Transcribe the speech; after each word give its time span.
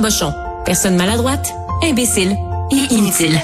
Cabochon. 0.00 0.32
Personne 0.64 0.96
maladroite, 0.96 1.52
imbécile 1.82 2.34
et 2.72 2.94
inutile. 2.94 3.38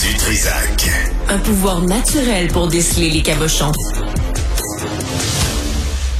Du 0.00 0.16
Trisac. 0.16 0.88
Un 1.28 1.38
pouvoir 1.38 1.82
naturel 1.82 2.46
pour 2.52 2.68
déceler 2.68 3.10
les 3.10 3.20
cabochons. 3.20 3.72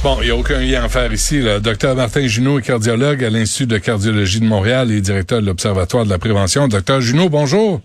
Bon, 0.03 0.17
il 0.19 0.25
n'y 0.25 0.31
a 0.31 0.35
aucun 0.35 0.59
lien 0.59 0.83
à 0.83 0.89
faire 0.89 1.13
ici. 1.13 1.39
Le 1.39 1.61
docteur 1.61 1.95
Martin 1.95 2.27
Junot 2.27 2.59
est 2.59 2.63
cardiologue 2.63 3.23
à 3.23 3.29
l'Institut 3.29 3.67
de 3.67 3.77
cardiologie 3.77 4.41
de 4.41 4.45
Montréal 4.45 4.91
et 4.91 4.99
directeur 4.99 5.39
de 5.39 5.45
l'Observatoire 5.45 6.03
de 6.03 6.09
la 6.09 6.17
prévention. 6.17 6.67
Docteur 6.67 6.99
Junot, 6.99 7.29
bonjour. 7.29 7.79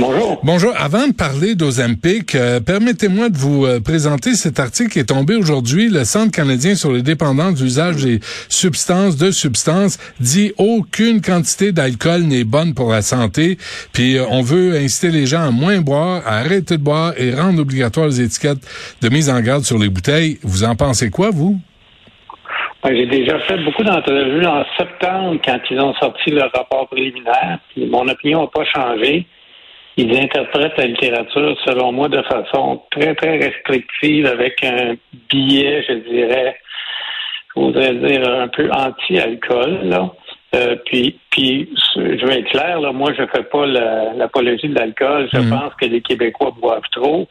Bonjour. 0.00 0.40
Bonjour. 0.42 0.72
Avant 0.78 1.08
de 1.08 1.12
parler 1.12 1.54
d'Ozempic, 1.54 2.34
euh, 2.34 2.58
permettez-moi 2.58 3.28
de 3.28 3.36
vous 3.36 3.66
euh, 3.66 3.80
présenter 3.80 4.32
cet 4.32 4.58
article 4.58 4.88
qui 4.88 4.98
est 4.98 5.10
tombé 5.10 5.36
aujourd'hui. 5.36 5.90
Le 5.90 6.04
Centre 6.04 6.32
canadien 6.32 6.74
sur 6.74 6.90
les 6.90 7.02
dépendances 7.02 7.56
d'usage 7.56 7.96
des 7.96 8.20
substances, 8.48 9.18
de 9.18 9.30
substances, 9.30 9.98
dit 10.18 10.52
aucune 10.56 11.20
quantité 11.20 11.72
d'alcool 11.72 12.22
n'est 12.22 12.44
bonne 12.44 12.72
pour 12.72 12.90
la 12.90 13.02
santé. 13.02 13.58
Puis 13.92 14.16
euh, 14.16 14.24
on 14.30 14.40
veut 14.40 14.74
inciter 14.74 15.10
les 15.12 15.26
gens 15.26 15.46
à 15.46 15.50
moins 15.50 15.82
boire, 15.82 16.22
à 16.26 16.38
arrêter 16.38 16.78
de 16.78 16.82
boire 16.82 17.12
et 17.18 17.34
rendre 17.34 17.60
obligatoire 17.60 18.06
les 18.06 18.22
étiquettes 18.22 18.64
de 19.02 19.08
mise 19.10 19.28
en 19.28 19.40
garde 19.42 19.64
sur 19.64 19.78
les 19.78 19.90
bouteilles. 19.90 20.38
Vous 20.42 20.64
en 20.64 20.76
pensez 20.76 21.10
quoi, 21.10 21.28
vous? 21.30 21.60
Ben, 22.82 22.96
J'ai 22.96 23.06
déjà 23.06 23.38
fait 23.40 23.58
beaucoup 23.64 23.84
d'entrevues 23.84 24.46
en 24.46 24.64
septembre 24.78 25.38
quand 25.44 25.58
ils 25.70 25.78
ont 25.78 25.92
sorti 26.00 26.30
leur 26.30 26.50
rapport 26.52 26.88
préliminaire. 26.88 27.58
Puis 27.74 27.84
mon 27.84 28.08
opinion 28.08 28.40
n'a 28.40 28.46
pas 28.46 28.64
changé. 28.64 29.26
Ils 29.96 30.16
interprètent 30.16 30.76
la 30.78 30.86
littérature, 30.86 31.56
selon 31.66 31.92
moi, 31.92 32.08
de 32.08 32.22
façon 32.22 32.80
très, 32.90 33.14
très 33.14 33.38
restrictive, 33.38 34.26
avec 34.26 34.62
un 34.64 34.94
billet, 35.30 35.84
je 35.88 35.94
dirais, 35.94 36.56
je 37.54 37.60
voudrais 37.60 37.94
dire, 37.94 38.28
un 38.28 38.48
peu 38.48 38.70
anti-alcool. 38.70 39.80
Là. 39.84 40.10
Euh, 40.54 40.76
puis, 40.86 41.18
puis, 41.30 41.68
je 41.96 42.26
vais 42.26 42.40
être 42.40 42.50
clair, 42.50 42.80
là, 42.80 42.92
moi, 42.92 43.12
je 43.16 43.24
fais 43.34 43.42
pas 43.44 43.66
la- 43.66 44.12
l'apologie 44.14 44.68
de 44.68 44.74
l'alcool. 44.78 45.28
Je 45.32 45.38
Mhm. 45.38 45.50
pense 45.50 45.74
que 45.74 45.86
les 45.86 46.00
Québécois 46.00 46.52
boivent 46.60 46.88
trop, 46.92 47.28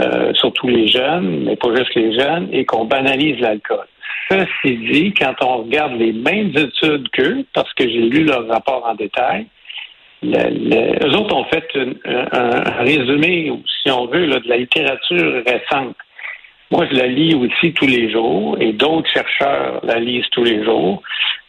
euh, 0.00 0.32
surtout 0.34 0.68
les 0.68 0.88
jeunes, 0.88 1.44
mais 1.44 1.56
pas 1.56 1.74
juste 1.74 1.94
les 1.94 2.18
jeunes, 2.18 2.48
et 2.52 2.64
qu'on 2.64 2.84
banalise 2.84 3.38
l'alcool. 3.40 3.86
Ceci 4.28 4.76
dit, 4.92 5.14
quand 5.14 5.34
on 5.42 5.58
regarde 5.64 5.94
les 5.94 6.12
mêmes 6.12 6.52
études 6.56 7.08
qu'eux, 7.10 7.44
parce 7.54 7.72
que 7.74 7.84
j'ai 7.88 8.00
lu 8.02 8.24
leur 8.24 8.46
rapport 8.48 8.84
en 8.86 8.94
détail, 8.94 9.46
le, 10.22 11.16
autres 11.16 11.34
ont 11.34 11.44
fait 11.44 11.66
un, 12.04 12.82
résumé, 12.82 13.52
si 13.82 13.90
on 13.90 14.06
veut, 14.06 14.26
de 14.26 14.48
la 14.48 14.56
littérature 14.56 15.42
récente. 15.46 15.96
Moi, 16.70 16.86
je 16.90 16.96
la 16.96 17.06
lis 17.06 17.34
aussi 17.34 17.72
tous 17.74 17.86
les 17.86 18.10
jours 18.10 18.56
et 18.60 18.72
d'autres 18.72 19.10
chercheurs 19.10 19.80
la 19.84 19.98
lisent 19.98 20.28
tous 20.30 20.44
les 20.44 20.64
jours, 20.64 21.02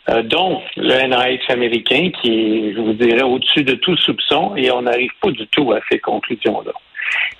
euh, 0.10 0.22
dont 0.24 0.62
le 0.76 1.08
NIH 1.08 1.50
américain 1.50 2.12
qui 2.22 2.30
est, 2.30 2.74
je 2.74 2.82
vous 2.82 2.94
dirais, 2.94 3.22
au-dessus 3.22 3.64
de 3.64 3.76
tout 3.76 3.96
soupçon 3.96 4.56
et 4.58 4.70
on 4.72 4.82
n'arrive 4.82 5.12
pas 5.22 5.32
du 5.32 5.48
tout 5.48 5.72
à 5.72 5.80
ces 5.90 6.00
conclusions-là. 6.00 6.74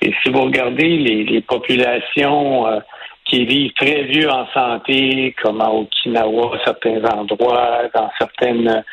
Et 0.02 0.14
si 0.22 0.30
vous 0.30 0.44
regardez 0.44 0.98
les, 0.98 1.42
populations 1.42 2.68
euh, 2.68 2.80
qui 3.26 3.46
vivent 3.46 3.74
très 3.74 4.04
vieux 4.04 4.30
en 4.30 4.48
santé, 4.54 5.36
comme 5.42 5.60
à 5.60 5.70
Okinawa, 5.70 6.58
certains 6.64 7.04
endroits, 7.04 7.82
dans 7.94 8.10
certaines 8.18 8.84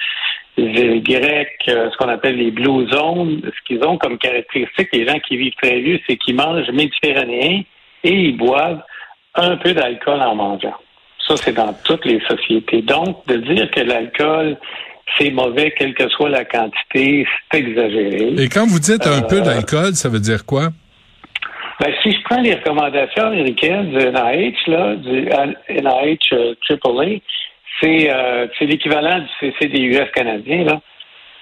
îles 0.60 1.03
grecques, 1.03 1.69
euh, 1.69 1.91
ce 1.91 1.97
qu'on 1.97 2.09
appelle 2.09 2.37
les 2.37 2.50
blue 2.50 2.88
zones, 2.91 3.43
ce 3.44 3.60
qu'ils 3.66 3.84
ont 3.84 3.98
comme 3.98 4.19
caractéristique, 4.19 4.88
les 4.93 5.06
gens 5.06 5.19
qui 5.26 5.37
vivent 5.37 5.54
très 5.62 5.81
vieux, 5.81 6.00
c'est 6.09 6.16
qu'ils 6.16 6.37
mangent 6.37 6.71
méditerranéen 6.72 7.62
et 8.04 8.12
ils 8.12 8.37
boivent 8.37 8.82
un 9.34 9.56
peu 9.56 9.72
d'alcool 9.72 10.21
en 10.21 10.34
mangeant. 10.34 10.75
Ça, 11.26 11.37
c'est 11.37 11.53
dans 11.53 11.72
toutes 11.84 12.04
les 12.04 12.21
sociétés. 12.28 12.82
Donc, 12.82 13.25
de 13.26 13.37
dire 13.37 13.71
que 13.71 13.81
l'alcool, 13.81 14.56
c'est 15.19 15.31
mauvais, 15.31 15.72
quelle 15.76 15.94
que 15.94 16.09
soit 16.09 16.28
la 16.31 16.44
quantité, 16.44 17.27
c'est 17.53 17.59
exagéré. 17.60 18.34
Et 18.38 18.48
quand 18.48 18.66
vous 18.66 18.78
dites 18.81 19.06
un 19.06 19.22
Euh, 19.22 19.28
peu 19.28 19.41
d'alcool, 19.41 19.94
ça 19.94 20.09
veut 20.09 20.19
dire 20.21 20.44
quoi? 20.47 20.69
Ben, 21.81 21.92
si 22.03 22.12
je 22.12 22.19
prends 22.25 22.41
les 22.42 22.54
recommandations 22.54 23.25
américaines 23.27 23.91
du 23.91 23.97
NIH, 23.97 24.56
là, 24.66 24.97
du 24.97 25.28
NIH 25.71 26.19
euh, 26.32 26.54
AAA, 26.69 27.21
c'est 27.80 28.10
euh, 28.10 28.46
l'équivalent 28.60 29.20
du 29.20 29.50
CCDUS 29.52 30.10
canadien, 30.14 30.64
là, 30.64 30.80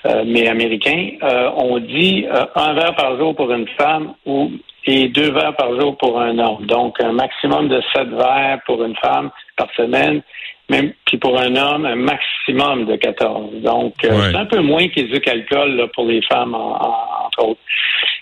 euh, 0.07 0.23
mais 0.27 0.49
américain. 0.49 1.11
Euh, 1.23 1.51
on 1.57 1.79
dit 1.79 2.27
euh, 2.33 2.47
un 2.55 2.75
verre 2.75 2.95
par 2.95 3.17
jour 3.19 3.35
pour 3.35 3.51
une 3.53 3.69
femme 3.79 4.15
ou 4.27 4.51
et 4.87 5.09
deux 5.09 5.33
verres 5.33 5.55
par 5.57 5.79
jour 5.79 5.97
pour 5.99 6.19
un 6.21 6.39
homme. 6.39 6.65
Donc, 6.67 6.99
un 7.03 7.13
maximum 7.13 7.69
de 7.69 7.81
sept 7.95 8.09
verres 8.09 8.61
pour 8.65 8.83
une 8.85 8.97
femme 8.97 9.31
par 9.57 9.69
semaine, 9.75 10.23
même 10.71 10.93
puis 11.05 11.19
pour 11.19 11.39
un 11.39 11.55
homme, 11.57 11.85
un 11.85 11.97
maximum 11.97 12.87
de 12.87 12.97
14. 12.97 13.55
Donc, 13.63 13.93
euh, 14.05 14.09
Ouais. 14.11 14.31
c'est 14.31 14.37
un 14.37 14.47
peu 14.47 14.61
moins 14.61 14.89
qu'éduque 14.89 15.29
alcool 15.29 15.77
là, 15.77 15.89
pour 15.95 16.07
les 16.07 16.23
femmes, 16.23 16.55
en- 16.55 16.77
en- 16.77 17.27
entre 17.27 17.45
autres. 17.49 17.61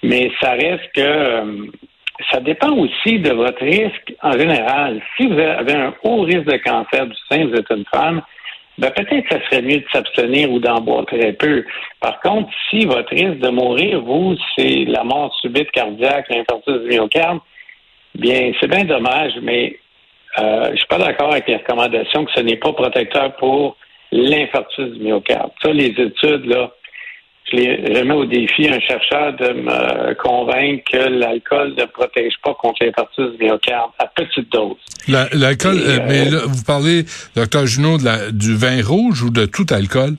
Mais 0.03 0.31
ça 0.41 0.53
reste 0.53 0.91
que 0.95 1.01
euh, 1.01 1.67
ça 2.37 2.43
dépend 2.43 2.73
aussi 2.73 3.19
de 3.19 3.33
votre 3.33 3.65
risque 3.65 4.15
en 4.23 4.33
général. 4.33 5.01
Si 5.17 5.27
vous 5.27 5.39
avez 5.39 5.73
un 5.73 5.95
haut 6.03 6.21
risque 6.21 6.45
de 6.45 6.59
cancer 6.59 7.07
du 7.07 7.17
sein, 7.31 7.47
vous 7.47 7.55
êtes 7.55 7.71
une 7.71 7.87
femme, 7.91 8.21
ben 8.77 8.91
peut-être 8.91 9.27
que 9.27 9.35
ça 9.35 9.41
serait 9.47 9.63
mieux 9.63 9.79
de 9.79 9.87
s'abstenir 9.91 10.51
ou 10.51 10.59
d'en 10.59 10.83
boire 10.83 11.07
très 11.07 11.33
peu. 11.33 11.65
Par 11.99 12.21
contre, 12.21 12.51
si 12.69 12.85
votre 12.85 13.09
risque 13.09 13.39
de 13.39 13.49
mourir, 13.49 14.03
vous, 14.03 14.37
c'est 14.55 14.85
la 14.85 15.03
mort 15.03 15.35
subite 15.41 15.71
cardiaque, 15.71 16.27
l'infarctus 16.29 16.83
du 16.83 16.89
myocarde, 16.99 17.39
bien, 18.15 18.53
c'est 18.61 18.69
bien 18.69 18.85
dommage, 18.85 19.33
mais 19.41 19.79
euh, 20.39 20.73
je 20.73 20.77
suis 20.77 20.89
pas 20.89 20.99
d'accord 20.99 21.33
avec 21.33 21.49
les 21.49 21.57
recommandations 21.57 22.27
que 22.27 22.33
ce 22.35 22.41
n'est 22.41 22.59
pas 22.59 22.75
protecteur 22.75 23.35
pour 23.37 23.79
l'infarctus 24.13 24.93
du 24.93 25.05
myocarde. 25.05 25.53
Ça, 25.63 25.73
les 25.73 25.87
études, 25.87 26.45
là, 26.45 26.71
je 27.51 27.57
les 27.57 28.01
remets 28.01 28.15
au 28.15 28.25
défi 28.25 28.69
un 28.69 28.81
chercheur 28.81 29.33
de 29.35 29.53
me 29.53 30.15
convaincre 30.15 30.83
que 30.91 30.97
l'alcool 31.09 31.75
ne 31.79 31.85
protège 31.85 32.35
pas 32.43 32.55
contre 32.55 32.85
l'infarctus 32.85 33.31
du 33.39 33.45
myocarde 33.45 33.91
à 33.99 34.07
petite 34.07 34.51
dose. 34.51 34.77
La- 35.09 35.29
L'alcool, 35.33 35.77
euh, 35.79 35.99
euh, 36.01 36.07
mais 36.09 36.25
là, 36.25 36.39
vous 36.47 36.65
parlez, 36.65 37.05
docteur 37.37 37.67
Junot, 37.67 37.99
de 37.99 38.05
la- 38.05 38.31
du 38.33 38.57
vin 38.57 38.83
rouge 38.85 39.23
ou 39.23 39.31
de 39.31 39.47
tout 39.47 39.67
alcool? 39.71 40.17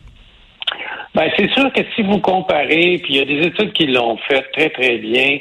Ben, 1.15 1.29
c'est 1.35 1.49
sûr 1.51 1.71
que 1.73 1.81
si 1.95 2.03
vous 2.03 2.19
comparez, 2.19 2.99
puis 3.03 3.15
il 3.15 3.15
y 3.17 3.19
a 3.21 3.25
des 3.25 3.47
études 3.47 3.73
qui 3.73 3.87
l'ont 3.87 4.17
fait 4.27 4.43
très, 4.53 4.69
très 4.69 4.97
bien, 4.99 5.39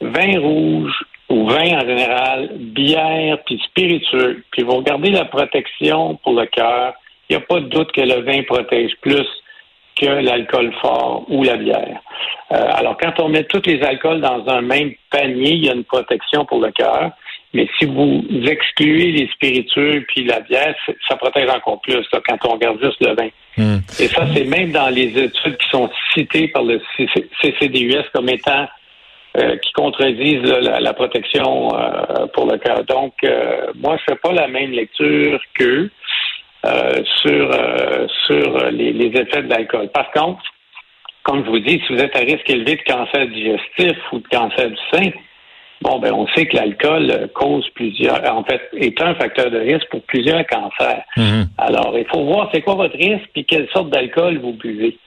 vin 0.00 0.40
rouge 0.40 0.92
ou 1.28 1.46
vin 1.48 1.76
en 1.76 1.80
général, 1.80 2.50
bière, 2.58 3.38
puis 3.46 3.60
spiritueux, 3.66 4.42
puis 4.50 4.62
vous 4.62 4.76
regardez 4.76 5.10
la 5.10 5.26
protection 5.26 6.16
pour 6.24 6.32
le 6.40 6.46
cœur, 6.46 6.94
il 7.28 7.36
n'y 7.36 7.42
a 7.42 7.46
pas 7.46 7.60
de 7.60 7.66
doute 7.68 7.92
que 7.92 8.00
le 8.00 8.22
vin 8.22 8.42
protège 8.44 8.92
plus 9.02 9.26
que 9.96 10.06
l'alcool 10.06 10.72
fort 10.80 11.24
ou 11.28 11.42
la 11.44 11.56
bière. 11.56 12.00
Euh, 12.52 12.56
alors, 12.74 12.96
quand 12.98 13.20
on 13.20 13.28
met 13.28 13.44
tous 13.44 13.62
les 13.66 13.82
alcools 13.82 14.20
dans 14.20 14.46
un 14.48 14.60
même 14.62 14.92
panier, 15.10 15.52
il 15.52 15.64
y 15.64 15.70
a 15.70 15.74
une 15.74 15.84
protection 15.84 16.44
pour 16.44 16.60
le 16.60 16.70
cœur. 16.72 17.12
Mais 17.52 17.68
si 17.78 17.84
vous 17.84 18.22
excluez 18.46 19.10
les 19.10 19.28
spiritueux 19.28 20.04
puis 20.06 20.24
la 20.24 20.40
bière, 20.40 20.74
ça 21.08 21.16
protège 21.16 21.50
encore 21.50 21.80
plus 21.80 22.06
là, 22.12 22.20
quand 22.28 22.38
on 22.44 22.52
regarde 22.52 22.80
juste 22.80 23.00
le 23.00 23.14
vin. 23.14 23.28
Hmm. 23.56 23.80
Et 23.98 24.06
ça, 24.06 24.24
c'est 24.32 24.44
même 24.44 24.70
dans 24.70 24.88
les 24.88 25.08
études 25.18 25.56
qui 25.56 25.68
sont 25.68 25.90
citées 26.14 26.46
par 26.48 26.62
le 26.62 26.80
CC 26.96 27.28
CCDUS 27.42 28.04
comme 28.12 28.28
étant 28.28 28.68
euh, 29.36 29.56
qui 29.58 29.70
contredisent 29.72 30.42
la, 30.42 30.80
la, 30.80 30.92
protection 30.92 31.72
euh, 31.72 32.26
pour 32.34 32.46
le 32.46 32.58
cœur. 32.58 32.84
Donc, 32.84 33.14
euh, 33.22 33.68
moi, 33.76 33.96
je 33.98 34.12
fais 34.12 34.18
pas 34.20 34.32
la 34.32 34.48
même 34.48 34.72
lecture 34.72 35.40
qu'eux 35.54 35.88
sur 36.62 37.50
sur 38.26 38.70
les, 38.70 38.92
les, 38.92 39.20
effets 39.20 39.42
de 39.42 39.48
l'alcool. 39.48 39.88
Par 39.88 40.10
contre, 40.10 40.42
comme 41.22 41.44
je 41.44 41.50
vous 41.50 41.58
dis, 41.60 41.80
si 41.86 41.94
vous 41.94 42.00
êtes 42.00 42.14
à 42.16 42.20
risque 42.20 42.48
élevé 42.48 42.76
de 42.76 42.92
cancer 42.92 43.26
digestif 43.28 43.96
ou 44.12 44.18
de 44.18 44.28
cancer 44.28 44.68
du 44.68 44.76
sein, 44.92 45.10
Bon, 45.82 45.98
ben, 45.98 46.12
on 46.12 46.26
sait 46.28 46.44
que 46.44 46.56
l'alcool 46.56 47.10
euh, 47.10 47.26
cause 47.32 47.66
plusieurs, 47.74 48.22
en 48.30 48.44
fait, 48.44 48.60
est 48.76 49.00
un 49.00 49.14
facteur 49.14 49.50
de 49.50 49.58
risque 49.58 49.88
pour 49.90 50.02
plusieurs 50.02 50.46
cancers. 50.46 51.02
Mhm. 51.16 51.48
Alors, 51.56 51.96
il 51.96 52.04
faut 52.04 52.22
voir 52.22 52.50
c'est 52.52 52.60
quoi 52.60 52.74
votre 52.74 52.96
risque 52.96 53.30
puis 53.32 53.46
quelle 53.46 53.66
sorte 53.72 53.88
d'alcool 53.88 54.38
vous 54.38 54.52
buvez. 54.52 54.98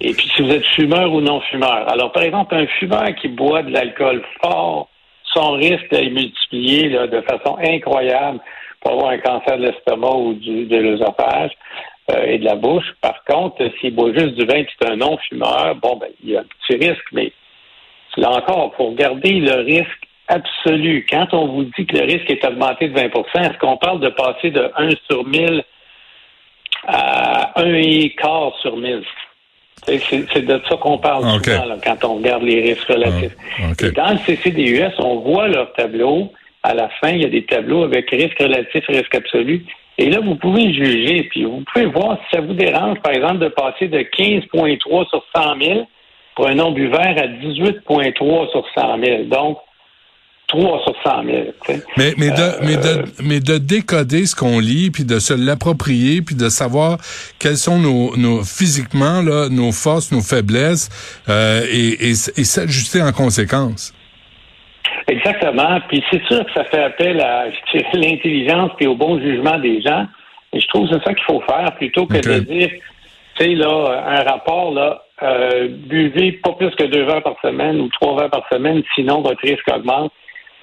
Et 0.00 0.12
puis, 0.12 0.28
si 0.34 0.42
vous 0.42 0.50
êtes 0.50 0.66
fumeur 0.66 1.12
ou 1.12 1.20
non 1.20 1.40
fumeur. 1.42 1.88
Alors, 1.88 2.10
par 2.10 2.24
exemple, 2.24 2.56
un 2.56 2.66
fumeur 2.66 3.14
qui 3.20 3.28
boit 3.28 3.62
de 3.62 3.70
l'alcool 3.70 4.20
fort, 4.42 4.88
son 5.32 5.52
risque 5.52 5.92
est 5.92 6.10
multiplié 6.10 6.88
de 6.88 7.20
façon 7.20 7.56
incroyable 7.62 8.40
avoir 8.92 9.10
un 9.10 9.18
cancer 9.18 9.58
de 9.58 9.66
l'estomac 9.66 10.14
ou 10.14 10.34
du, 10.34 10.66
de 10.66 10.76
l'œsophage 10.76 11.52
euh, 12.10 12.24
et 12.24 12.38
de 12.38 12.44
la 12.44 12.54
bouche. 12.54 12.86
Par 13.00 13.24
contre, 13.24 13.62
s'il 13.80 13.94
boit 13.94 14.12
juste 14.12 14.34
du 14.34 14.44
vin 14.44 14.56
et 14.56 14.66
c'est 14.78 14.88
un 14.88 14.96
non-fumeur, 14.96 15.74
bon, 15.76 15.96
ben, 15.96 16.08
il 16.22 16.30
y 16.30 16.36
a 16.36 16.40
un 16.40 16.44
petit 16.44 16.78
risque, 16.88 17.04
mais 17.12 17.32
là 18.16 18.30
encore, 18.30 18.72
pour 18.72 18.94
garder 18.94 19.40
le 19.40 19.62
risque 19.62 20.06
absolu. 20.28 21.06
Quand 21.08 21.32
on 21.32 21.46
vous 21.48 21.64
dit 21.64 21.86
que 21.86 21.96
le 21.96 22.04
risque 22.04 22.30
est 22.30 22.44
augmenté 22.44 22.88
de 22.88 22.94
20 22.94 23.04
est-ce 23.04 23.58
qu'on 23.58 23.76
parle 23.76 24.00
de 24.00 24.08
passer 24.08 24.50
de 24.50 24.70
1 24.76 24.90
sur 25.08 25.24
1000 25.24 25.64
à 26.86 27.60
1 27.60 28.08
quart 28.16 28.52
sur 28.60 28.76
1000? 28.76 29.02
C'est 29.84 30.46
de 30.46 30.60
ça 30.68 30.76
qu'on 30.76 30.98
parle 30.98 31.22
souvent 31.44 31.78
quand 31.84 32.04
on 32.04 32.14
regarde 32.16 32.42
les 32.42 32.60
risques 32.60 32.88
relatifs. 32.88 33.36
Ah, 33.58 33.90
dans 33.94 34.12
le 34.12 34.18
CCDUS, 34.18 34.94
on 34.98 35.16
voit 35.16 35.48
leur 35.48 35.72
tableau. 35.74 36.32
À 36.66 36.74
la 36.74 36.88
fin, 37.00 37.10
il 37.10 37.22
y 37.22 37.24
a 37.24 37.28
des 37.28 37.44
tableaux 37.44 37.84
avec 37.84 38.10
risque 38.10 38.38
relatif, 38.40 38.84
risque 38.88 39.14
absolu. 39.14 39.64
Et 39.98 40.10
là, 40.10 40.18
vous 40.18 40.34
pouvez 40.34 40.74
juger, 40.74 41.22
puis 41.30 41.44
vous 41.44 41.62
pouvez 41.72 41.86
voir 41.86 42.18
si 42.24 42.36
ça 42.36 42.42
vous 42.42 42.54
dérange, 42.54 42.98
par 43.02 43.12
exemple, 43.12 43.38
de 43.38 43.48
passer 43.48 43.86
de 43.86 44.00
15,3 44.00 45.08
sur 45.08 45.24
100 45.34 45.60
000 45.62 45.88
pour 46.34 46.48
un 46.48 46.56
non-buveur 46.56 47.00
à 47.00 47.28
18,3 47.28 48.50
sur 48.50 48.64
100 48.76 48.98
000. 49.04 49.24
Donc, 49.24 49.58
3 50.48 50.82
sur 50.82 50.94
100 51.04 51.24
000. 51.24 51.36
Mais, 51.96 52.14
mais, 52.18 52.30
de, 52.30 52.64
mais, 52.64 52.76
de, 52.76 52.88
euh, 52.88 53.02
mais 53.22 53.38
de 53.38 53.58
décoder 53.58 54.26
ce 54.26 54.34
qu'on 54.34 54.58
lit, 54.58 54.90
puis 54.90 55.04
de 55.04 55.20
se 55.20 55.34
l'approprier, 55.34 56.20
puis 56.20 56.34
de 56.34 56.48
savoir 56.48 56.98
quelles 57.38 57.56
sont 57.56 57.78
nos, 57.78 58.16
nos 58.16 58.42
physiquement 58.42 59.22
là, 59.22 59.48
nos 59.48 59.70
forces, 59.70 60.10
nos 60.10 60.20
faiblesses, 60.20 60.88
euh, 61.28 61.62
et, 61.70 62.10
et, 62.10 62.10
et 62.10 62.44
s'ajuster 62.44 63.02
en 63.02 63.12
conséquence. 63.12 63.92
Exactement. 65.08 65.80
Puis 65.88 66.02
c'est 66.10 66.24
sûr 66.26 66.44
que 66.44 66.52
ça 66.52 66.64
fait 66.64 66.82
appel 66.82 67.20
à 67.20 67.46
l'intelligence 67.94 68.72
et 68.80 68.86
au 68.86 68.94
bon 68.94 69.20
jugement 69.20 69.58
des 69.58 69.80
gens. 69.80 70.06
Et 70.52 70.60
je 70.60 70.66
trouve 70.68 70.88
que 70.88 70.94
c'est 70.94 71.04
ça 71.04 71.14
qu'il 71.14 71.24
faut 71.24 71.40
faire 71.40 71.74
plutôt 71.76 72.06
que 72.06 72.16
de 72.16 72.38
dire, 72.40 72.70
tu 73.36 73.44
sais, 73.44 73.54
là, 73.54 74.02
un 74.06 74.22
rapport, 74.22 74.72
là, 74.72 75.02
euh, 75.22 75.68
buvez 75.70 76.32
pas 76.32 76.52
plus 76.52 76.70
que 76.70 76.84
deux 76.84 77.04
heures 77.08 77.22
par 77.22 77.36
semaine 77.42 77.80
ou 77.80 77.88
trois 77.88 78.22
heures 78.22 78.30
par 78.30 78.46
semaine, 78.52 78.82
sinon 78.94 79.22
votre 79.22 79.40
risque 79.42 79.66
augmente. 79.72 80.12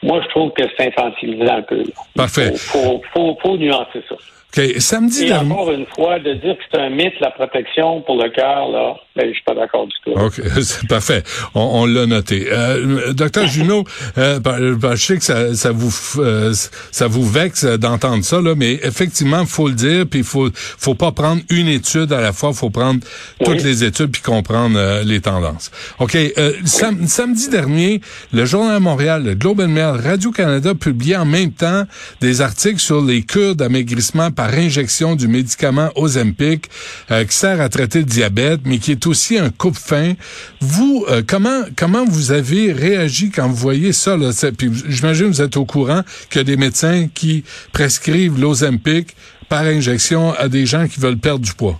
Moi, 0.01 0.21
je 0.21 0.27
trouve 0.29 0.51
que 0.51 0.63
c'est 0.77 0.87
infantilisant 0.87 1.57
un 1.57 1.61
peu. 1.61 1.83
Parfait. 2.15 2.49
Il 2.51 2.57
faut, 2.57 3.01
faut, 3.13 3.37
faut, 3.41 3.57
nuancer 3.57 4.03
ça. 4.09 4.15
OK. 4.55 4.79
Samedi 4.79 5.25
Et 5.25 5.33
encore 5.33 5.71
une 5.71 5.85
fois, 5.95 6.19
de 6.19 6.33
dire 6.35 6.55
que 6.55 6.63
c'est 6.71 6.79
un 6.79 6.89
mythe, 6.89 7.19
la 7.19 7.31
protection 7.31 8.01
pour 8.01 8.21
le 8.21 8.29
cœur, 8.29 8.69
là, 8.69 8.95
ben, 9.15 9.27
je 9.27 9.33
suis 9.33 9.43
pas 9.43 9.55
d'accord 9.55 9.87
du 9.87 9.95
tout. 10.03 10.11
OK, 10.11 10.41
c'est 10.61 10.87
parfait. 10.87 11.23
On, 11.55 11.61
on 11.61 11.85
l'a 11.85 12.05
noté. 12.05 12.47
Euh, 12.51 13.13
docteur 13.13 13.47
Junot, 13.47 13.83
euh, 14.17 14.39
ben, 14.39 14.95
je 14.95 15.05
sais 15.05 15.17
que 15.17 15.23
ça, 15.23 15.53
ça 15.55 15.71
vous 15.71 15.91
euh, 16.21 16.53
ça 16.91 17.07
vous 17.07 17.27
vexe 17.27 17.65
d'entendre 17.65 18.23
ça, 18.23 18.41
là, 18.41 18.53
mais 18.55 18.73
effectivement, 18.83 19.45
faut 19.45 19.67
le 19.67 19.75
dire, 19.75 20.05
puis 20.09 20.19
il 20.19 20.25
faut 20.25 20.49
faut 20.53 20.95
pas 20.95 21.11
prendre 21.11 21.41
une 21.49 21.67
étude 21.67 22.11
à 22.11 22.21
la 22.21 22.33
fois, 22.33 22.53
faut 22.53 22.69
prendre 22.69 22.99
toutes 23.43 23.63
les 23.63 23.83
études 23.83 24.11
puis 24.11 24.21
comprendre 24.21 24.77
euh, 24.77 25.03
les 25.03 25.21
tendances. 25.21 25.71
OK. 25.99 26.15
Euh, 26.15 26.53
samedi 26.65 27.49
dernier, 27.49 28.01
le 28.31 28.45
Journal 28.45 28.75
de 28.75 28.83
Montréal, 28.83 29.23
le 29.23 29.35
Globe 29.35 29.61
and 29.61 29.69
Mail, 29.69 29.99
Radio-Canada 30.03 30.73
publiaient 30.75 31.17
en 31.17 31.25
même 31.25 31.51
temps 31.51 31.83
des 32.21 32.41
articles 32.41 32.79
sur 32.79 33.01
les 33.01 33.23
cures 33.23 33.55
d'amaigrissement 33.55 34.31
par 34.31 34.42
injection 34.47 35.15
du 35.15 35.27
médicament 35.27 35.89
Ozempic 35.95 36.69
qui 37.09 37.35
sert 37.35 37.61
à 37.61 37.69
traiter 37.69 37.99
le 37.99 38.05
diabète, 38.05 38.61
mais 38.65 38.77
qui 38.77 38.91
est 38.91 39.07
aussi 39.07 39.37
un 39.37 39.49
coupe-fin. 39.49 40.13
Vous, 40.59 41.05
euh, 41.09 41.21
comment 41.27 41.63
comment 41.77 42.05
vous 42.05 42.31
avez 42.31 42.71
réagi 42.71 43.31
quand 43.31 43.47
vous 43.47 43.55
voyez 43.55 43.93
ça? 43.93 44.17
Là? 44.17 44.29
Puis 44.57 44.69
j'imagine 44.87 45.27
vous 45.27 45.41
êtes 45.41 45.57
au 45.57 45.65
courant 45.65 46.01
qu'il 46.29 46.39
y 46.39 46.41
a 46.41 46.43
des 46.43 46.57
médecins 46.57 47.07
qui 47.13 47.43
prescrivent 47.73 48.39
l'Ozempic 48.39 49.09
par 49.49 49.63
injection 49.63 50.33
à 50.33 50.47
des 50.47 50.65
gens 50.65 50.87
qui 50.87 50.99
veulent 50.99 51.17
perdre 51.17 51.45
du 51.45 51.53
poids. 51.53 51.79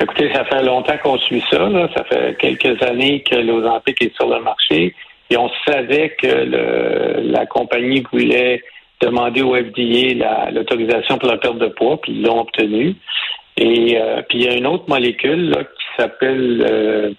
Écoutez, 0.00 0.32
ça 0.32 0.44
fait 0.46 0.62
longtemps 0.62 0.96
qu'on 1.02 1.18
suit 1.18 1.42
ça. 1.50 1.68
Ça 1.94 2.04
fait 2.04 2.36
quelques 2.38 2.82
années 2.82 3.22
que 3.22 3.36
l'Ozempic 3.36 4.00
est 4.02 4.14
sur 4.14 4.28
le 4.28 4.42
marché 4.42 4.94
et 5.28 5.36
on 5.36 5.50
savait 5.66 6.16
que 6.20 7.22
la 7.22 7.46
compagnie 7.46 8.02
voulait 8.12 8.62
demander 9.00 9.42
au 9.42 9.54
FDA 9.54 10.50
l'autorisation 10.50 11.18
pour 11.18 11.28
la 11.28 11.38
perte 11.38 11.58
de 11.58 11.68
poids, 11.68 12.00
puis 12.00 12.12
ils 12.12 12.22
l'ont 12.22 12.40
obtenu. 12.40 12.96
Et 13.56 13.98
euh, 13.98 14.22
puis 14.28 14.38
il 14.38 14.44
y 14.44 14.48
a 14.48 14.54
une 14.54 14.66
autre 14.66 14.84
molécule 14.88 15.52
qui 15.52 16.02
s'appelle 16.02 16.66
euh, 16.70 17.12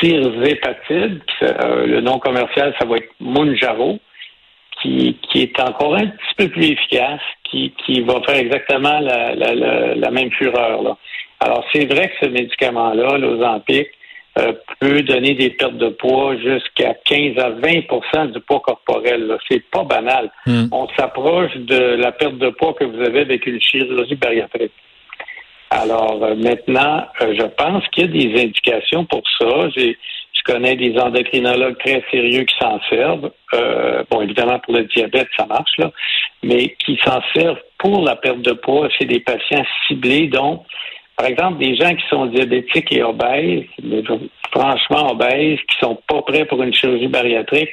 tirzépatide. 0.00 1.22
Euh, 1.42 1.86
le 1.86 2.00
nom 2.00 2.18
commercial, 2.18 2.74
ça 2.78 2.86
va 2.86 2.96
être 2.96 3.10
Munjaro, 3.20 3.98
qui, 4.82 5.18
qui 5.22 5.42
est 5.42 5.60
encore 5.60 5.94
un 5.94 6.06
petit 6.06 6.34
peu 6.36 6.48
plus 6.48 6.70
efficace, 6.72 7.20
qui, 7.44 7.72
qui 7.84 8.00
va 8.00 8.20
faire 8.22 8.36
exactement 8.36 9.00
la, 9.00 9.34
la, 9.34 9.54
la, 9.94 10.10
même 10.10 10.30
fureur. 10.32 10.82
Là. 10.82 10.96
Alors 11.40 11.64
c'est 11.72 11.86
vrai 11.92 12.08
que 12.08 12.26
ce 12.26 12.30
médicament-là, 12.30 13.18
l'Ozempic, 13.18 13.88
euh, 14.38 14.52
peut 14.78 15.02
donner 15.02 15.34
des 15.34 15.50
pertes 15.50 15.76
de 15.76 15.88
poids 15.88 16.36
jusqu'à 16.36 16.94
15 17.04 17.36
à 17.38 17.50
20% 17.50 18.32
du 18.32 18.40
poids 18.40 18.60
corporel. 18.60 19.36
C'est 19.50 19.64
pas 19.70 19.82
banal. 19.82 20.30
Hmm. 20.46 20.66
On 20.70 20.86
s'approche 20.96 21.56
de 21.56 21.96
la 21.96 22.12
perte 22.12 22.38
de 22.38 22.50
poids 22.50 22.74
que 22.74 22.84
vous 22.84 23.00
avez 23.00 23.20
avec 23.20 23.44
une 23.46 23.60
chirurgie 23.60 24.14
bariatrique. 24.14 24.72
Alors 25.70 26.22
euh, 26.22 26.36
maintenant, 26.36 27.06
euh, 27.22 27.34
je 27.36 27.44
pense 27.44 27.86
qu'il 27.88 28.04
y 28.04 28.08
a 28.08 28.28
des 28.28 28.42
indications 28.42 29.04
pour 29.04 29.22
ça. 29.36 29.68
J'ai, 29.76 29.98
je 30.32 30.52
connais 30.52 30.76
des 30.76 30.96
endocrinologues 30.96 31.78
très 31.78 32.04
sérieux 32.12 32.44
qui 32.44 32.54
s'en 32.60 32.80
servent. 32.88 33.32
Bon, 34.10 34.20
évidemment, 34.22 34.60
pour 34.60 34.74
le 34.74 34.84
diabète, 34.84 35.28
ça 35.36 35.44
marche, 35.46 35.76
là, 35.76 35.90
mais 36.42 36.76
qui 36.84 36.98
s'en 37.04 37.20
servent 37.34 37.60
pour 37.78 38.04
la 38.04 38.14
perte 38.14 38.42
de 38.42 38.52
poids 38.52 38.88
chez 38.90 39.06
des 39.06 39.20
patients 39.20 39.64
ciblés. 39.86 40.28
Donc, 40.28 40.64
par 41.20 41.28
exemple, 41.28 41.58
des 41.58 41.76
gens 41.76 41.94
qui 41.94 42.08
sont 42.08 42.24
diabétiques 42.26 42.90
et 42.92 43.02
obèses, 43.02 43.64
franchement 44.50 45.12
obèses, 45.12 45.58
qui 45.68 45.76
sont 45.78 45.98
pas 46.08 46.22
prêts 46.22 46.46
pour 46.46 46.62
une 46.62 46.72
chirurgie 46.72 47.08
bariatrique, 47.08 47.68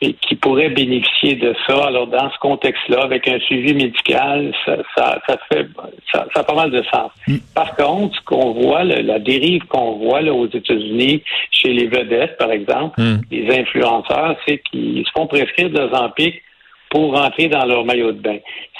et 0.00 0.14
qui 0.14 0.34
pourraient 0.34 0.70
bénéficier 0.70 1.34
de 1.34 1.54
ça. 1.66 1.88
Alors, 1.88 2.06
dans 2.06 2.30
ce 2.30 2.38
contexte-là, 2.38 3.02
avec 3.02 3.28
un 3.28 3.38
suivi 3.40 3.74
médical, 3.74 4.54
ça, 4.64 4.78
ça, 4.96 5.20
ça 5.28 5.36
fait 5.52 5.66
ça, 6.10 6.26
ça, 6.32 6.40
a 6.40 6.44
pas 6.44 6.54
mal 6.54 6.70
de 6.70 6.82
sens. 6.84 7.10
Mm. 7.26 7.36
Par 7.54 7.76
contre, 7.76 8.16
ce 8.16 8.24
qu'on 8.24 8.52
voit, 8.52 8.82
la 8.82 9.18
dérive 9.18 9.66
qu'on 9.66 9.98
voit 9.98 10.22
là, 10.22 10.32
aux 10.32 10.46
États-Unis, 10.46 11.22
chez 11.50 11.74
les 11.74 11.86
vedettes, 11.86 12.38
par 12.38 12.50
exemple, 12.50 12.98
mm. 12.98 13.20
les 13.30 13.58
influenceurs, 13.58 14.36
c'est 14.46 14.62
qu'ils 14.70 15.04
se 15.04 15.10
font 15.10 15.26
prescrire 15.26 15.68
de 15.68 15.86
Zampic 15.92 16.42
pour 16.88 17.14
rentrer 17.14 17.48
dans 17.48 17.66
leur 17.66 17.84
maillot 17.84 18.12
de 18.12 18.20
bain. 18.20 18.38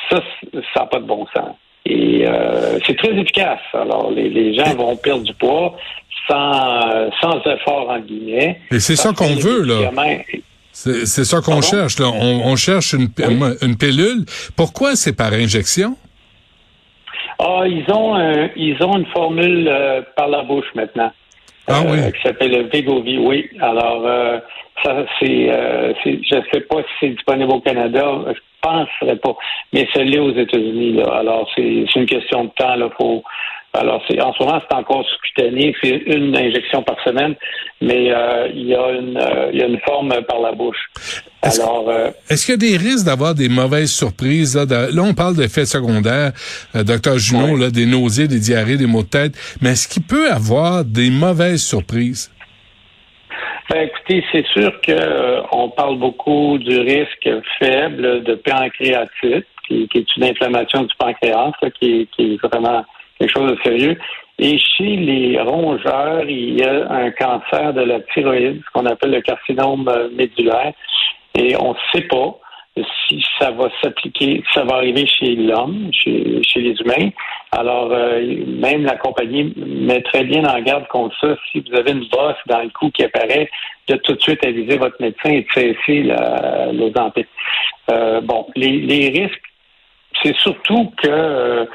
Ça, 0.08 0.22
ça 0.72 0.80
n'a 0.80 0.86
pas 0.86 1.00
de 1.00 1.04
bon 1.04 1.26
sens. 1.36 1.54
Et 1.88 2.26
euh, 2.26 2.78
c'est 2.86 2.96
très 2.98 3.16
efficace. 3.16 3.60
Alors, 3.72 4.10
les, 4.10 4.28
les 4.28 4.54
gens 4.54 4.74
vont 4.74 4.94
perdre 4.96 5.22
du 5.22 5.32
poids 5.34 5.74
sans, 6.28 7.10
sans 7.20 7.40
effort, 7.50 7.88
en 7.88 7.98
guillemets. 8.00 8.60
Et 8.70 8.78
c'est 8.78 8.96
ça 8.96 9.12
qu'on 9.12 9.34
veut, 9.36 9.62
là. 9.62 9.90
C'est 10.72 11.24
ça 11.24 11.40
qu'on 11.40 11.62
cherche. 11.62 11.98
Là. 11.98 12.08
On, 12.08 12.54
cherche 12.56 12.92
une, 12.92 13.08
une, 13.62 13.76
pilule. 13.76 14.26
Pourquoi 14.54 14.96
c'est 14.96 15.16
par 15.16 15.32
injection? 15.32 15.96
Ah, 17.40 17.62
ils 17.66 17.84
ont 17.90 18.16
ils 18.54 18.76
ont 18.82 18.98
une 18.98 19.06
formule 19.06 19.68
euh, 19.68 20.02
par 20.16 20.28
la 20.28 20.42
bouche 20.42 20.66
maintenant. 20.74 21.10
Ah 21.68 21.82
oui. 21.86 21.98
Euh, 21.98 22.10
qui 22.10 22.22
s'appelle 22.22 22.68
Vegovi, 22.72 23.18
oui. 23.18 23.48
Alors 23.60 24.02
euh, 24.06 24.38
ça 24.82 25.04
c'est 25.20 25.46
je 26.04 26.36
ne 26.36 26.42
sais 26.52 26.60
pas 26.62 26.76
si 26.76 26.88
c'est 27.00 27.08
disponible 27.10 27.52
au 27.52 27.60
Canada, 27.60 28.04
je 28.28 28.40
penserais 28.60 29.16
pas, 29.16 29.36
mais 29.72 29.86
c'est 29.92 30.04
l'est 30.04 30.18
aux 30.18 30.34
États-Unis 30.34 31.00
Alors 31.02 31.48
c'est 31.54 31.84
une 31.94 32.06
question 32.06 32.44
de 32.44 32.50
temps 32.50 32.76
là. 32.76 32.88
Faut 32.96 33.22
alors, 33.74 34.02
c'est, 34.08 34.20
en 34.20 34.32
ce 34.32 34.42
moment, 34.42 34.60
c'est 34.68 34.76
encore 34.76 35.04
sous-cutané, 35.04 35.74
c'est 35.82 36.02
une 36.06 36.36
injection 36.36 36.82
par 36.82 36.96
semaine, 37.04 37.34
mais 37.80 38.10
euh, 38.10 38.48
il, 38.54 38.66
y 38.66 38.74
a 38.74 38.90
une, 38.92 39.16
euh, 39.16 39.50
il 39.52 39.58
y 39.58 39.62
a 39.62 39.66
une 39.66 39.78
forme 39.80 40.14
par 40.26 40.40
la 40.40 40.52
bouche. 40.52 40.78
Est-ce, 41.44 41.60
Alors, 41.60 41.88
euh, 41.88 42.10
est-ce 42.30 42.46
qu'il 42.46 42.54
y 42.54 42.66
a 42.66 42.70
des 42.70 42.76
risques 42.76 43.04
d'avoir 43.04 43.34
des 43.34 43.48
mauvaises 43.48 43.92
surprises? 43.92 44.56
Là, 44.56 44.64
là 44.90 45.02
on 45.02 45.14
parle 45.14 45.36
d'effets 45.36 45.66
secondaires, 45.66 46.32
docteur 46.74 47.18
Junot, 47.18 47.56
là, 47.56 47.70
des 47.70 47.86
nausées, 47.86 48.26
des 48.26 48.40
diarrhées, 48.40 48.78
des 48.78 48.86
maux 48.86 49.02
de 49.02 49.08
tête, 49.08 49.32
mais 49.60 49.70
est-ce 49.70 49.86
qu'il 49.86 50.02
peut 50.02 50.30
avoir 50.30 50.84
des 50.84 51.10
mauvaises 51.10 51.62
surprises? 51.62 52.30
Ben, 53.70 53.82
écoutez, 53.82 54.24
c'est 54.32 54.46
sûr 54.46 54.80
que 54.80 54.92
euh, 54.92 55.42
on 55.52 55.68
parle 55.68 55.98
beaucoup 55.98 56.56
du 56.56 56.78
risque 56.78 57.28
faible 57.58 58.24
de 58.24 58.34
pancréatite, 58.34 59.46
qui, 59.66 59.86
est 59.94 60.16
une 60.16 60.24
inflammation 60.24 60.84
du 60.84 60.94
pancréas, 60.98 61.52
qui, 61.78 62.08
qui, 62.16 62.34
est 62.34 62.46
vraiment 62.48 62.86
quelque 63.18 63.32
chose 63.32 63.50
de 63.50 63.58
sérieux. 63.62 63.98
Et 64.38 64.56
chez 64.58 64.96
les 64.96 65.40
rongeurs, 65.40 66.24
il 66.28 66.60
y 66.60 66.64
a 66.64 66.90
un 66.90 67.10
cancer 67.10 67.74
de 67.74 67.82
la 67.82 68.00
thyroïde, 68.00 68.62
ce 68.64 68.70
qu'on 68.72 68.86
appelle 68.86 69.10
le 69.10 69.20
carcinome 69.20 69.88
euh, 69.88 70.08
médulaire, 70.10 70.72
et 71.34 71.56
on 71.56 71.70
ne 71.70 71.78
sait 71.92 72.06
pas 72.06 72.38
si 73.08 73.22
ça 73.38 73.50
va 73.50 73.68
s'appliquer, 73.82 74.42
ça 74.54 74.64
va 74.64 74.76
arriver 74.76 75.06
chez 75.06 75.34
l'homme, 75.34 75.90
chez, 75.92 76.42
les 76.56 76.74
humains. 76.80 77.10
Alors, 77.52 77.90
euh, 77.92 78.20
même 78.46 78.84
la 78.84 78.96
compagnie 78.96 79.52
met 79.56 80.02
très 80.02 80.24
bien 80.24 80.44
en 80.44 80.60
garde 80.60 80.86
contre 80.88 81.16
ça. 81.20 81.36
Si 81.50 81.60
vous 81.60 81.76
avez 81.76 81.92
une 81.92 82.06
bosse 82.08 82.36
dans 82.46 82.62
le 82.62 82.70
cou 82.70 82.90
qui 82.90 83.04
apparaît, 83.04 83.50
de 83.88 83.96
tout 83.96 84.14
de 84.14 84.20
suite 84.20 84.44
aviser 84.44 84.76
votre 84.76 85.00
médecin 85.00 85.30
et 85.30 85.42
de 85.42 85.46
cesser 85.52 86.02
la, 86.02 86.70
les 86.72 86.92
euh, 87.90 88.20
bon, 88.20 88.46
les, 88.54 89.08
risques, 89.08 89.42
c'est 90.22 90.36
surtout 90.36 90.92
que 91.02 91.66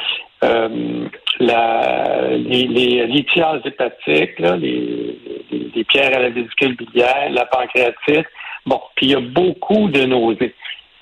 la, 1.39 2.27
les, 2.31 2.67
les 2.67 3.25
hépatiques, 3.65 4.39
là, 4.39 4.55
les, 4.55 5.17
les, 5.51 5.83
pierres 5.83 6.15
à 6.15 6.21
la 6.21 6.29
vésicule 6.29 6.75
biliaire, 6.75 7.29
la 7.31 7.45
pancréatite, 7.45 8.27
bon, 8.65 8.79
puis 8.95 9.07
il 9.07 9.11
y 9.11 9.15
a 9.15 9.19
beaucoup 9.19 9.89
de 9.89 10.05
nausées. 10.05 10.53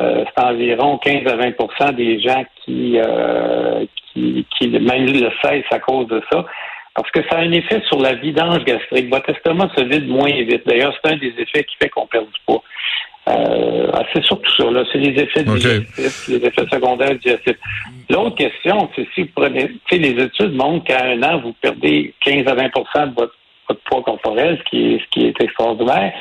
Euh, 0.02 0.26
c'est 0.26 0.44
environ 0.44 0.98
15 0.98 1.28
à 1.28 1.38
20% 1.38 1.96
des 1.96 2.20
gens 2.20 2.44
qui, 2.64 2.98
euh, 2.98 3.86
qui, 4.14 4.46
qui 4.58 4.68
le 4.68 5.30
cessent 5.44 5.72
à 5.72 5.80
cause 5.80 6.08
de 6.08 6.22
ça. 6.32 6.46
Parce 6.96 7.10
que 7.12 7.22
ça 7.30 7.38
a 7.38 7.42
un 7.42 7.52
effet 7.52 7.82
sur 7.88 8.02
la 8.02 8.16
vidange 8.16 8.66
gastrique. 8.66 9.10
Votre 9.10 9.30
estomac 9.30 9.70
se 9.78 9.84
vide 9.84 10.10
moins 10.10 10.32
vite. 10.32 10.68
D'ailleurs, 10.68 10.94
c'est 11.02 11.14
un 11.14 11.18
des 11.18 11.34
effets 11.38 11.64
qui 11.64 11.76
fait 11.82 11.90
qu'on 11.90 12.08
perd 12.08 12.26
du 12.26 12.40
poids. 12.46 12.64
Euh, 13.32 13.92
c'est 14.14 14.24
surtout 14.24 14.52
ça. 14.58 14.70
Là. 14.70 14.84
C'est 14.92 14.98
les 14.98 15.22
effets 15.22 15.44
digestifs, 15.44 16.28
les 16.28 16.46
effets 16.46 16.66
secondaires 16.72 17.16
digestifs. 17.16 17.58
L'autre 18.10 18.36
question, 18.36 18.90
c'est 18.96 19.08
si 19.14 19.24
vous 19.24 19.30
prenez, 19.36 19.68
tu 19.68 19.80
sais, 19.90 19.98
les 19.98 20.24
études 20.24 20.56
montrent 20.56 20.86
qu'à 20.86 21.06
un 21.06 21.24
an, 21.24 21.40
vous 21.40 21.54
perdez 21.62 22.14
15 22.26 22.48
à 22.48 22.56
20% 22.56 23.10
de 23.10 23.16
votre, 23.16 23.36
votre 23.68 23.82
poids 23.86 24.02
corporel, 24.04 24.58
ce 24.58 24.70
qui 24.70 24.94
est, 24.96 25.00
ce 25.00 25.06
qui 25.12 25.26
est 25.28 25.42
extraordinaire. 25.42 26.14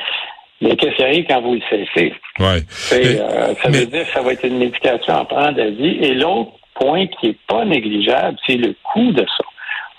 Mais 0.61 0.75
qu'est-ce 0.75 0.95
qui 0.95 1.03
arrive 1.03 1.25
quand 1.27 1.41
vous 1.41 1.55
le 1.55 1.61
cessez? 1.69 2.13
Ouais. 2.39 2.61
Euh, 2.93 3.53
ça 3.61 3.69
veut 3.69 3.85
dire 3.87 4.05
que 4.05 4.13
ça 4.13 4.21
va 4.21 4.33
être 4.33 4.45
une 4.45 4.59
médication 4.59 5.15
à 5.15 5.25
prendre 5.25 5.59
à 5.59 5.69
vie. 5.69 5.97
Et 6.01 6.13
l'autre 6.13 6.51
point 6.75 7.07
qui 7.07 7.29
est 7.29 7.37
pas 7.47 7.65
négligeable, 7.65 8.37
c'est 8.45 8.57
le 8.57 8.75
coût 8.83 9.11
de 9.11 9.25
ça. 9.25 9.43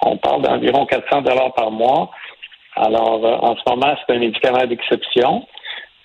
On 0.03 0.17
parle 0.17 0.43
d'environ 0.43 0.87
400 0.87 1.23
dollars 1.23 1.53
par 1.55 1.71
mois. 1.73 2.11
Alors, 2.77 3.25
euh, 3.25 3.37
en 3.37 3.57
ce 3.57 3.63
moment, 3.69 3.95
c'est 4.07 4.15
un 4.15 4.19
médicament 4.21 4.67
d'exception. 4.67 5.47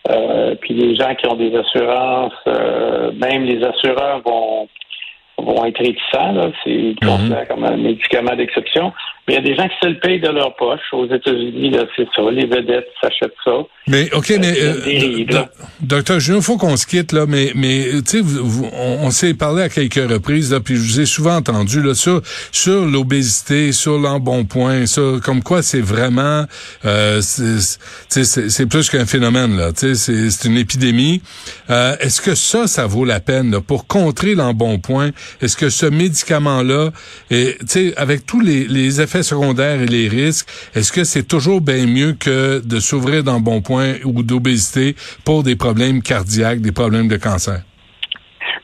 Euh, 0.09 0.55
puis 0.55 0.73
les 0.73 0.95
gens 0.95 1.13
qui 1.15 1.27
ont 1.27 1.35
des 1.35 1.55
assurances, 1.55 2.33
même 2.45 3.43
les 3.43 3.63
assureurs 3.63 4.21
vont 4.25 4.67
vont 5.37 5.65
être 5.65 5.77
réticents. 5.77 6.31
Là. 6.31 6.51
C'est 6.63 6.95
considéré 7.01 7.41
mhm. 7.41 7.47
comme 7.47 7.63
un 7.63 7.77
médicament 7.77 8.35
d'exception. 8.35 8.91
Mais 9.27 9.33
il 9.33 9.35
y 9.35 9.39
a 9.39 9.41
des 9.41 9.55
gens 9.55 9.67
qui 9.67 9.75
se 9.81 9.87
le 9.87 9.99
payent 9.99 10.21
de 10.21 10.29
leur 10.29 10.55
poche. 10.55 10.79
Aux 10.93 11.05
États-Unis, 11.05 11.71
là, 11.71 11.85
c'est 11.95 12.07
ça. 12.15 12.21
Les 12.31 12.45
vedettes 12.45 12.87
s'achètent 13.01 13.33
ça. 13.43 13.51
Mais 13.89 14.13
OK, 14.13 14.33
mais 14.39 14.53
euh, 14.61 15.45
docteur 15.79 16.17
il 16.17 16.41
faut 16.41 16.57
qu'on 16.57 16.75
se 16.75 16.85
quitte 16.85 17.13
là, 17.13 17.25
mais 17.25 17.51
mais 17.55 17.85
tu 18.05 18.21
sais, 18.21 18.41
on, 18.73 19.09
s'est 19.11 19.33
parlé 19.33 19.63
à 19.63 19.69
quelques 19.69 19.95
reprises 19.95 20.51
là, 20.51 20.59
puis 20.59 20.75
je 20.75 20.81
vous 20.81 20.99
ai 20.99 21.05
souvent 21.05 21.37
entendu 21.37 21.81
là 21.81 21.93
sur 21.93 22.21
sur 22.51 22.85
l'obésité, 22.85 23.71
sur 23.71 23.97
l'embonpoint, 23.97 24.85
ça, 24.85 25.01
comme 25.23 25.41
quoi 25.41 25.61
c'est 25.61 25.81
vraiment, 25.81 26.45
euh, 26.83 27.21
c'est 27.21 28.65
plus 28.69 28.89
qu'un 28.89 29.05
phénomène 29.05 29.55
là, 29.55 29.71
tu 29.71 29.95
sais, 29.95 30.29
c'est 30.29 30.47
une 30.49 30.57
épidémie. 30.57 31.21
Euh, 31.69 31.95
Est-ce 32.01 32.19
que 32.21 32.35
ça, 32.35 32.67
ça 32.67 32.87
vaut 32.87 33.05
la 33.05 33.21
peine 33.21 33.51
là, 33.51 33.61
pour 33.61 33.87
contrer 33.87 34.35
l'embonpoint? 34.35 35.11
Est-ce 35.41 35.55
que 35.55 35.69
ce 35.69 35.85
médicament 35.85 36.61
là, 36.61 36.91
tu 37.29 37.55
sais, 37.67 37.93
avec 37.95 38.25
tous 38.25 38.41
les, 38.41 38.65
les 38.65 38.99
effets 38.99 39.16
secondaires 39.23 39.81
et 39.81 39.85
les 39.85 40.07
risques, 40.07 40.47
est-ce 40.75 40.91
que 40.91 41.03
c'est 41.03 41.27
toujours 41.27 41.61
bien 41.61 41.85
mieux 41.85 42.13
que 42.13 42.65
de 42.65 42.79
s'ouvrir 42.79 43.23
d'embonpoint 43.23 43.95
ou 44.05 44.23
d'obésité 44.23 44.95
pour 45.25 45.43
des 45.43 45.55
problèmes 45.55 46.01
cardiaques, 46.01 46.61
des 46.61 46.71
problèmes 46.71 47.07
de 47.07 47.17
cancer? 47.17 47.61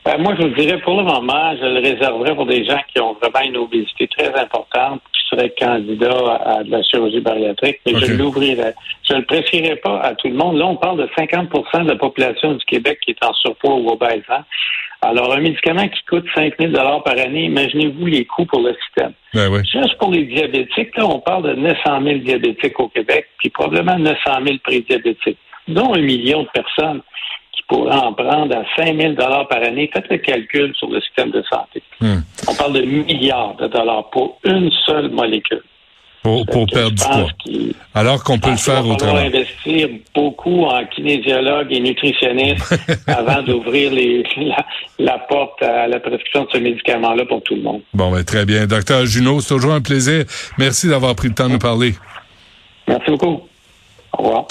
Ben, 0.04 0.18
moi, 0.18 0.34
je 0.38 0.46
vous 0.46 0.54
dirais, 0.54 0.78
pour 0.82 0.98
le 0.98 1.04
moment, 1.04 1.56
je 1.56 1.64
le 1.64 1.80
réserverais 1.80 2.34
pour 2.34 2.46
des 2.46 2.64
gens 2.64 2.80
qui 2.92 3.00
ont 3.00 3.14
vraiment 3.14 3.48
une 3.48 3.56
obésité 3.56 4.06
très 4.08 4.28
importante, 4.38 5.00
qui 5.34 5.40
seraient 5.40 5.54
candidats 5.58 6.40
à, 6.44 6.62
de 6.62 6.70
la 6.70 6.82
chirurgie 6.82 7.20
bariatrique, 7.20 7.80
mais 7.86 7.94
je 7.98 8.12
l'ouvrirais. 8.14 8.74
Je 9.08 9.14
ne 9.14 9.18
le 9.20 9.24
prescrirais 9.24 9.76
pas 9.76 10.00
à 10.00 10.14
tout 10.14 10.28
le 10.28 10.34
monde. 10.34 10.58
Là, 10.58 10.66
on 10.66 10.76
parle 10.76 10.98
de 10.98 11.08
50% 11.16 11.84
de 11.84 11.88
la 11.88 11.96
population 11.96 12.54
du 12.54 12.64
Québec 12.64 12.98
qui 13.04 13.12
est 13.12 13.24
en 13.24 13.32
surpoids 13.34 13.74
ou 13.74 13.88
obèse. 13.90 14.22
Hein. 14.28 14.44
Alors, 15.02 15.32
un 15.34 15.40
médicament 15.40 15.86
qui 15.88 16.02
coûte 16.08 16.24
5 16.34 16.54
000 16.58 16.72
par 16.72 17.18
année, 17.18 17.44
imaginez-vous 17.44 18.06
les 18.06 18.24
coûts 18.24 18.46
pour 18.46 18.60
le 18.60 18.74
système. 18.86 19.12
Ben 19.34 19.50
Juste 19.64 19.98
pour 19.98 20.10
les 20.10 20.24
diabétiques, 20.24 20.96
là, 20.96 21.06
on 21.06 21.20
parle 21.20 21.42
de 21.42 21.54
900 21.54 22.02
000 22.02 22.18
diabétiques 22.20 22.78
au 22.80 22.88
Québec, 22.88 23.26
puis 23.38 23.50
probablement 23.50 23.98
900 23.98 24.16
000 24.46 24.58
prédiabétiques, 24.62 25.38
dont 25.68 25.94
un 25.94 26.00
million 26.00 26.42
de 26.42 26.48
personnes 26.48 27.02
pourraient 27.68 27.96
en 27.96 28.12
prendre 28.12 28.56
à 28.56 28.64
5 28.76 28.96
000 28.96 29.14
par 29.14 29.62
année. 29.62 29.90
Faites 29.92 30.08
le 30.10 30.18
calcul 30.18 30.74
sur 30.76 30.88
le 30.88 31.00
système 31.00 31.30
de 31.30 31.42
santé. 31.42 31.82
Hmm. 32.00 32.20
On 32.48 32.54
parle 32.54 32.72
de 32.74 32.82
milliards 32.82 33.56
de 33.56 33.66
dollars 33.68 34.10
pour 34.10 34.38
une 34.44 34.70
seule 34.86 35.10
molécule. 35.10 35.62
Pour, 36.22 36.66
perdre 36.72 36.92
du 36.92 37.04
poids. 37.04 37.26
Alors 37.94 38.24
qu'on 38.24 38.38
peut 38.38 38.52
le 38.52 38.56
faire 38.56 38.86
autrement. 38.86 39.12
On 39.12 39.16
va 39.16 39.20
investir 39.24 39.90
beaucoup 40.14 40.64
en 40.64 40.82
kinésiologue 40.86 41.66
et 41.70 41.80
nutritionniste 41.80 42.74
avant 43.06 43.42
d'ouvrir 43.42 43.92
la, 43.92 44.64
la, 44.98 45.18
porte 45.18 45.62
à 45.62 45.86
la 45.86 46.00
prescription 46.00 46.44
de 46.44 46.48
ce 46.50 46.58
médicament-là 46.58 47.26
pour 47.26 47.42
tout 47.42 47.54
le 47.56 47.60
monde. 47.60 47.82
Bon, 47.92 48.10
ben, 48.10 48.24
très 48.24 48.46
bien. 48.46 48.66
Docteur 48.66 49.04
Junot, 49.04 49.40
c'est 49.40 49.54
toujours 49.54 49.74
un 49.74 49.82
plaisir. 49.82 50.24
Merci 50.56 50.88
d'avoir 50.88 51.14
pris 51.14 51.28
le 51.28 51.34
temps 51.34 51.48
de 51.48 51.52
nous 51.52 51.58
parler. 51.58 51.92
Merci 52.88 53.10
beaucoup. 53.10 53.42
Au 54.16 54.22
revoir. 54.22 54.42